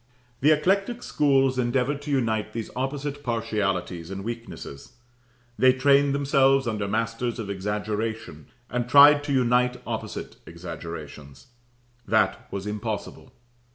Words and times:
The 0.39 0.49
eclectic 0.49 1.03
schools 1.03 1.59
endeavoured 1.59 2.01
to 2.01 2.09
unite 2.09 2.53
these 2.53 2.71
opposite 2.75 3.21
partialities 3.21 4.09
and 4.09 4.23
weaknesses. 4.23 4.93
They 5.59 5.73
trained 5.73 6.15
themselves 6.15 6.65
under 6.67 6.87
masters 6.87 7.37
of 7.37 7.51
exaggeration, 7.51 8.47
and 8.67 8.89
tried 8.89 9.23
to 9.25 9.31
unite 9.31 9.79
opposite 9.85 10.37
exaggerations. 10.47 11.49
That 12.07 12.47
was 12.51 12.65
impossible. 12.65 13.31